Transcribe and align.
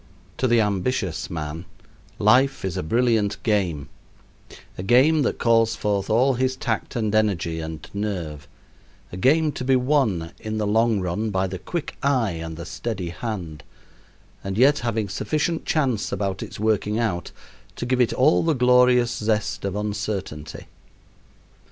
To 0.37 0.47
the 0.47 0.61
ambitious 0.61 1.29
man 1.29 1.65
life 2.17 2.65
is 2.65 2.75
a 2.75 2.81
brilliant 2.81 3.37
game 3.43 3.87
a 4.75 4.81
game 4.81 5.21
that 5.21 5.37
calls 5.37 5.75
forth 5.75 6.09
all 6.09 6.33
his 6.33 6.55
tact 6.55 6.95
and 6.95 7.13
energy 7.13 7.59
and 7.59 7.87
nerve 7.93 8.47
a 9.11 9.17
game 9.17 9.51
to 9.51 9.63
be 9.63 9.75
won, 9.75 10.31
in 10.39 10.57
the 10.57 10.65
long 10.65 11.01
run, 11.01 11.29
by 11.29 11.45
the 11.45 11.59
quick 11.59 11.97
eye 12.01 12.31
and 12.31 12.57
the 12.57 12.65
steady 12.65 13.09
hand, 13.09 13.63
and 14.43 14.57
yet 14.57 14.79
having 14.79 15.07
sufficient 15.07 15.67
chance 15.67 16.11
about 16.11 16.41
its 16.41 16.59
working 16.59 16.97
out 16.97 17.29
to 17.75 17.85
give 17.85 18.01
it 18.01 18.11
all 18.11 18.41
the 18.41 18.55
glorious 18.55 19.11
zest 19.17 19.63
of 19.65 19.75
uncertainty. 19.75 20.65